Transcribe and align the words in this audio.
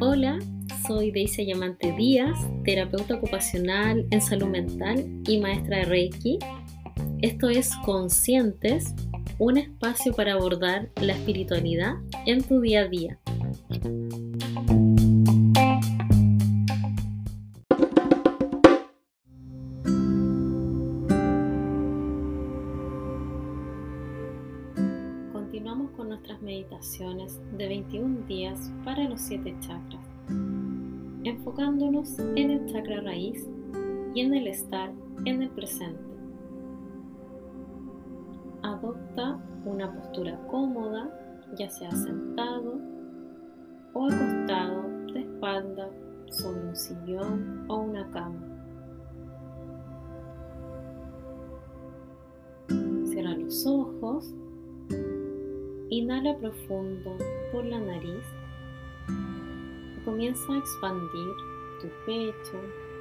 Hola, 0.00 0.38
soy 0.86 1.10
Deise 1.10 1.44
Llamante 1.44 1.92
Díaz, 1.92 2.38
terapeuta 2.64 3.16
ocupacional 3.16 4.06
en 4.10 4.20
salud 4.20 4.46
mental 4.46 5.04
y 5.26 5.38
maestra 5.40 5.78
de 5.78 5.84
Reiki. 5.86 6.38
Esto 7.22 7.48
es 7.48 7.74
Conscientes, 7.84 8.94
un 9.38 9.58
espacio 9.58 10.12
para 10.12 10.34
abordar 10.34 10.90
la 11.00 11.14
espiritualidad 11.14 11.94
en 12.24 12.44
tu 12.44 12.60
día 12.60 12.82
a 12.82 12.88
día. 12.88 13.18
Meditaciones 26.40 27.40
de 27.58 27.68
21 27.68 28.26
días 28.26 28.72
para 28.84 29.08
los 29.08 29.20
7 29.20 29.54
chakras, 29.60 30.06
enfocándonos 31.24 32.18
en 32.18 32.50
el 32.50 32.66
chakra 32.66 33.00
raíz 33.00 33.48
y 34.14 34.20
en 34.20 34.34
el 34.34 34.46
estar 34.46 34.92
en 35.24 35.42
el 35.42 35.50
presente. 35.50 36.00
Adopta 38.62 39.38
una 39.64 39.92
postura 39.92 40.38
cómoda, 40.48 41.10
ya 41.58 41.68
sea 41.68 41.90
sentado 41.90 42.80
o 43.92 44.06
acostado 44.06 44.88
de 45.12 45.20
espalda 45.20 45.90
sobre 46.30 46.60
un 46.60 46.76
sillón 46.76 47.64
o 47.68 47.82
una 47.82 48.10
cama. 48.10 48.41
Inhala 55.92 56.34
profundo 56.38 57.18
por 57.52 57.66
la 57.66 57.78
nariz. 57.78 58.24
Comienza 60.06 60.50
a 60.50 60.58
expandir 60.58 61.32
tu 61.82 61.88
pecho, 62.06 62.58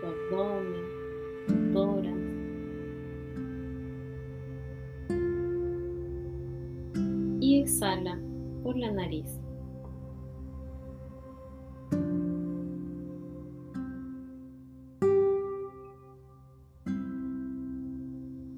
tu 0.00 0.06
abdomen, 0.08 0.84
tu 1.46 1.72
tórax. 1.72 2.18
Y 7.40 7.60
exhala 7.60 8.18
por 8.64 8.76
la 8.76 8.90
nariz. 8.90 9.30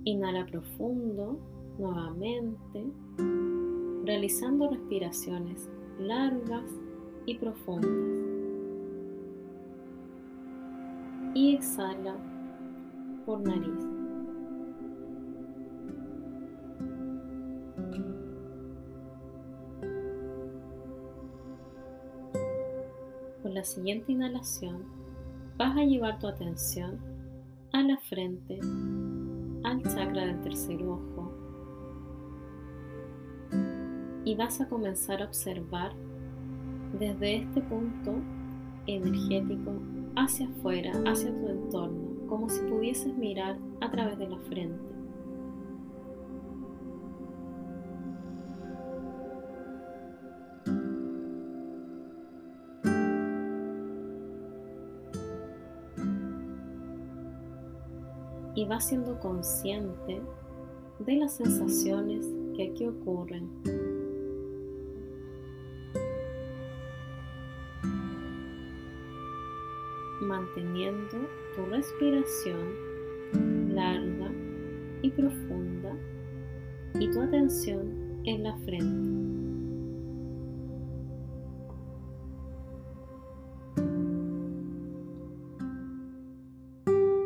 Inhala 0.07 0.47
profundo 0.47 1.39
nuevamente, 1.79 2.87
realizando 4.05 4.69
respiraciones 4.69 5.69
largas 5.99 6.71
y 7.27 7.39
profundas. 7.39 7.91
Y 11.35 11.55
exhala 11.57 12.17
por 13.27 13.41
nariz. 13.41 13.87
Con 23.43 23.55
la 23.55 23.65
siguiente 23.65 24.13
inhalación 24.13 24.85
vas 25.57 25.77
a 25.77 25.85
llevar 25.85 26.19
tu 26.19 26.27
atención 26.27 26.99
a 27.73 27.83
la 27.83 27.97
frente, 27.97 28.61
al 29.65 29.83
chakra 29.83 30.27
del 30.27 30.41
tercer 30.43 30.83
ojo 30.85 31.44
y 34.25 34.35
vas 34.35 34.61
a 34.61 34.69
comenzar 34.69 35.23
a 35.23 35.27
observar 35.27 35.93
desde 36.99 37.37
este 37.37 37.61
punto 37.63 38.15
energético 38.87 39.73
hacia 40.17 40.49
afuera, 40.49 40.93
hacia 41.07 41.31
tu 41.39 41.49
entorno, 41.49 42.29
como 42.29 42.49
si 42.49 42.61
pudieses 42.63 43.17
mirar 43.17 43.59
a 43.81 43.91
través 43.91 44.19
de 44.19 44.29
la 44.29 44.39
frente. 44.39 44.95
y 58.57 58.65
vas 58.67 58.87
siendo 58.87 59.19
consciente 59.19 60.23
de 61.01 61.17
las 61.17 61.35
sensaciones 61.35 62.27
que 62.57 62.71
aquí 62.71 62.87
ocurren. 62.87 63.94
Manteniendo 70.55 71.29
tu 71.57 71.67
respiración 71.67 73.75
larga 73.75 74.31
y 75.03 75.11
profunda 75.11 75.97
y 77.01 77.11
tu 77.11 77.21
atención 77.21 78.21
en 78.23 78.45
la 78.45 78.57
frente. 78.59 79.11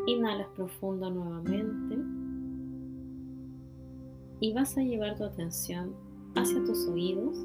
Inhalas 0.06 0.48
profundo 0.56 1.10
nuevamente 1.10 1.98
y 4.40 4.54
vas 4.54 4.78
a 4.78 4.80
llevar 4.80 5.18
tu 5.18 5.24
atención 5.24 5.94
hacia 6.34 6.64
tus 6.64 6.88
oídos. 6.88 7.36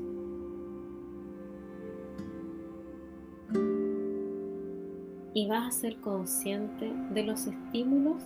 Y 5.33 5.47
vas 5.47 5.67
a 5.67 5.79
ser 5.79 5.99
consciente 6.01 6.93
de 7.11 7.23
los 7.23 7.47
estímulos 7.47 8.23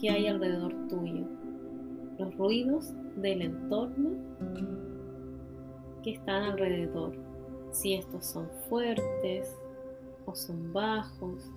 que 0.00 0.10
hay 0.10 0.26
alrededor 0.26 0.74
tuyo, 0.88 1.26
los 2.18 2.34
ruidos 2.36 2.92
del 3.16 3.42
entorno 3.42 4.10
que 6.02 6.12
están 6.12 6.42
alrededor, 6.44 7.14
si 7.72 7.94
estos 7.94 8.26
son 8.26 8.48
fuertes 8.68 9.54
o 10.26 10.34
son 10.34 10.72
bajos, 10.72 11.50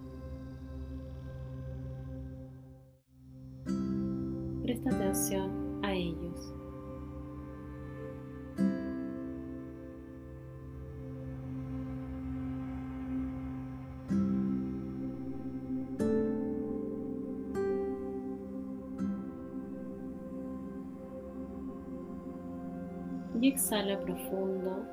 presta 4.63 4.89
atención 4.89 5.79
a 5.84 5.94
ellos. 5.94 6.53
Exhala 23.47 23.97
profundo, 24.02 24.85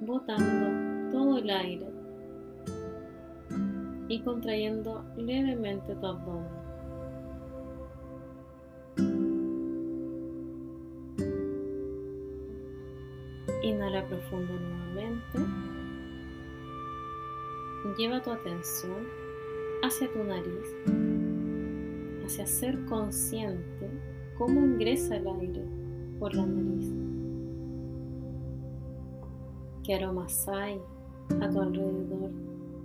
botando 0.00 1.12
todo 1.12 1.38
el 1.38 1.48
aire 1.48 1.86
y 4.08 4.20
contrayendo 4.22 5.04
levemente 5.16 5.94
tu 5.94 6.04
abdomen. 6.04 6.50
Inhala 13.62 14.04
profundo 14.08 14.52
nuevamente. 14.52 15.38
Lleva 17.96 18.20
tu 18.20 18.32
atención 18.32 19.06
hacia 19.84 20.12
tu 20.12 20.24
nariz, 20.24 20.74
hacia 22.24 22.46
ser 22.46 22.84
consciente 22.86 23.88
cómo 24.36 24.60
ingresa 24.60 25.14
el 25.14 25.28
aire 25.28 25.83
por 26.18 26.34
la 26.34 26.46
nariz. 26.46 26.92
¿Qué 29.82 29.94
aromas 29.94 30.48
hay 30.48 30.80
a 31.40 31.50
tu 31.50 31.60
alrededor? 31.60 32.30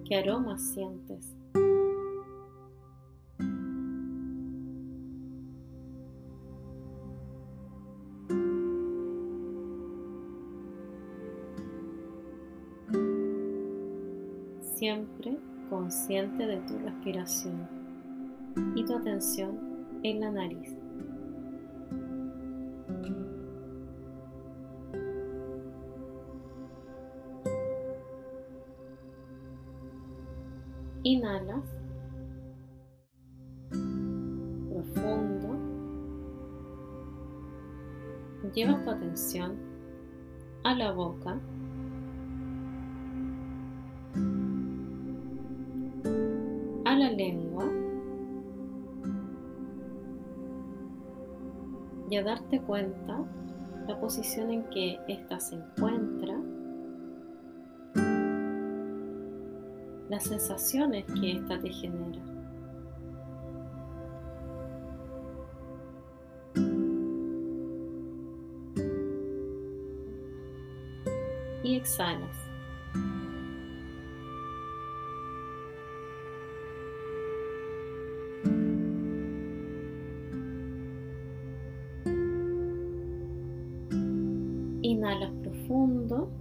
¿Qué 0.05 0.15
aromas 0.15 0.61
sientes? 0.73 1.35
siempre 14.79 15.37
consciente 15.69 16.47
de 16.47 16.57
tu 16.61 16.77
respiración 16.79 17.67
y 18.75 18.85
tu 18.85 18.95
atención 18.95 19.59
en 20.03 20.21
la 20.21 20.31
nariz. 20.31 20.88
Inhalas. 31.09 31.65
Profundo. 33.71 35.57
Llevas 38.53 38.83
tu 38.83 38.91
atención 38.91 39.55
a 40.63 40.75
la 40.75 40.91
boca, 40.91 41.39
a 46.85 46.95
la 46.95 47.09
lengua. 47.09 47.65
Y 52.11 52.17
a 52.17 52.23
darte 52.23 52.61
cuenta 52.61 53.25
la 53.87 53.99
posición 53.99 54.51
en 54.51 54.63
que 54.69 54.99
ésta 55.07 55.39
se 55.39 55.55
encuentra, 55.55 56.18
las 60.09 60.23
sensaciones 60.23 61.05
que 61.05 61.33
ésta 61.33 61.59
te 61.59 61.69
genera. 61.69 62.19
Y 71.63 71.75
exhalas. 71.75 72.35
Inhalas 84.81 85.31
profundo 85.43 86.31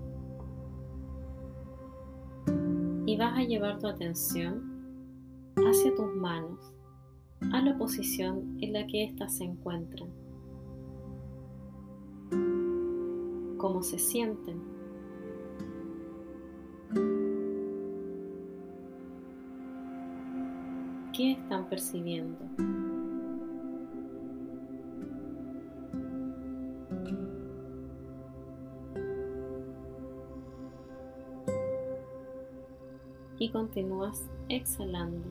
vas 3.18 3.36
a 3.36 3.42
llevar 3.42 3.80
tu 3.80 3.88
atención 3.88 4.62
hacia 5.56 5.92
tus 5.96 6.14
manos, 6.14 6.72
a 7.52 7.60
la 7.60 7.76
posición 7.76 8.56
en 8.60 8.72
la 8.72 8.86
que 8.86 9.04
éstas 9.04 9.36
se 9.36 9.44
encuentran. 9.44 10.08
¿Cómo 13.58 13.82
se 13.82 13.98
sienten? 13.98 14.62
¿Qué 21.12 21.32
están 21.32 21.68
percibiendo? 21.68 22.38
Y 33.38 33.50
continúas 33.50 34.28
exhalando. 34.48 35.28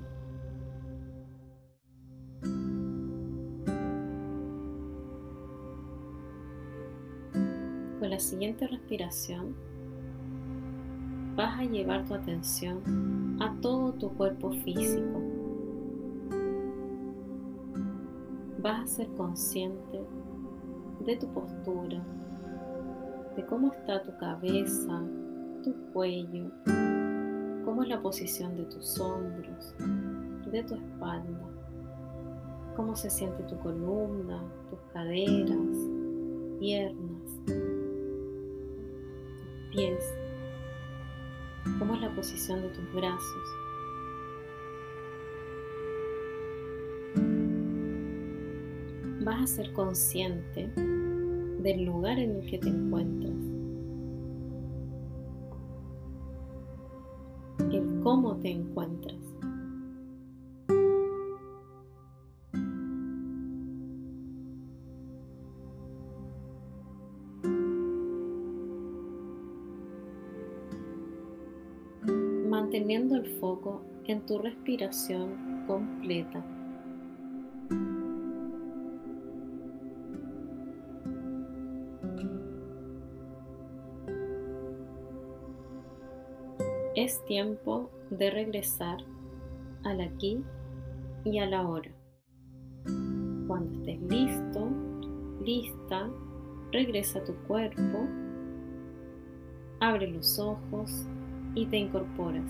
Con 8.00 8.10
la 8.10 8.20
siguiente 8.20 8.68
respiración 8.68 9.56
vas 11.36 11.60
a 11.60 11.64
llevar 11.64 12.06
tu 12.06 12.14
atención 12.14 13.38
a 13.40 13.54
todo 13.62 13.94
tu 13.94 14.10
cuerpo 14.14 14.52
físico. 14.52 15.22
Vas 18.62 18.84
a 18.84 18.88
ser 18.88 19.08
consciente 19.10 20.02
de 21.06 21.16
tu 21.18 21.28
postura, 21.28 22.04
de 23.36 23.46
cómo 23.46 23.72
está 23.72 24.02
tu 24.02 24.18
cabeza, 24.18 25.02
tu 25.64 25.74
cuello, 25.94 26.52
cómo 27.78 27.84
es 27.84 27.90
la 27.90 28.02
posición 28.02 28.58
de 28.58 28.64
tus 28.64 29.00
hombros, 29.00 29.76
de 30.52 30.64
tu 30.64 30.74
espalda, 30.74 31.48
cómo 32.76 32.96
se 32.96 33.08
siente 33.08 33.44
tu 33.44 33.56
columna, 33.60 34.44
tus 34.72 34.80
caderas, 34.94 35.78
piernas, 36.60 37.22
tus 37.46 37.56
pies, 39.70 40.04
cómo 41.78 41.94
es 41.94 42.02
la 42.02 42.16
posición 42.16 42.64
de 42.64 42.70
tus 42.70 42.94
brazos. 42.96 43.44
Vas 49.24 49.44
a 49.44 49.46
ser 49.56 49.72
consciente 49.74 50.68
del 51.62 51.86
lugar 51.86 52.18
en 52.18 52.38
el 52.38 52.50
que 52.50 52.58
te 52.58 52.70
encuentras. 52.70 53.57
Cómo 58.08 58.38
te 58.38 58.52
encuentras. 58.52 59.18
manteniendo 72.50 73.18
el 73.18 73.26
foco 73.42 73.82
en 74.06 74.26
tu 74.26 74.38
respiración 74.38 75.66
completa. 75.68 76.46
Es 86.96 87.24
tiempo 87.26 87.92
de 88.10 88.30
regresar 88.30 88.98
al 89.84 90.02
aquí 90.02 90.44
y 91.24 91.40
a 91.40 91.46
la 91.46 91.68
hora. 91.68 91.92
Cuando 93.48 93.72
estés 93.80 94.02
listo, 94.02 94.70
lista, 95.44 96.10
regresa 96.72 97.20
a 97.20 97.24
tu 97.24 97.34
cuerpo, 97.48 98.08
abre 99.80 100.08
los 100.12 100.40
ojos 100.40 101.08
y 101.56 101.66
te 101.66 101.78
incorporas. 101.78 102.46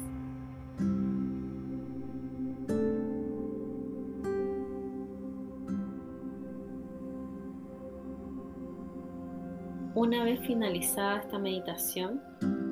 Una 9.95 10.23
vez 10.23 10.39
finalizada 10.41 11.21
esta 11.21 11.39
meditación, 11.39 12.21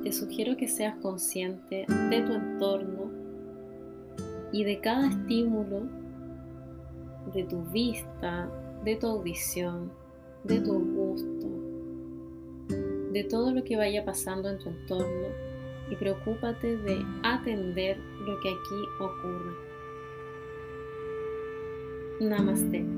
te 0.06 0.12
sugiero 0.12 0.56
que 0.56 0.68
seas 0.68 0.94
consciente 1.02 1.84
de 1.88 2.22
tu 2.22 2.32
entorno 2.32 3.10
y 4.52 4.62
de 4.62 4.78
cada 4.78 5.08
estímulo, 5.08 5.82
de 7.34 7.42
tu 7.42 7.64
vista, 7.72 8.48
de 8.84 8.94
tu 8.94 9.08
audición, 9.08 9.90
de 10.44 10.60
tu 10.60 10.78
gusto, 10.78 11.48
de 13.12 13.24
todo 13.24 13.50
lo 13.50 13.64
que 13.64 13.76
vaya 13.76 14.04
pasando 14.04 14.48
en 14.48 14.58
tu 14.60 14.68
entorno 14.68 15.26
y 15.90 15.96
preocúpate 15.96 16.76
de 16.76 17.04
atender 17.24 17.98
lo 17.98 18.38
que 18.38 18.50
aquí 18.50 18.84
ocurre. 19.00 19.56
Namaste. 22.20 22.95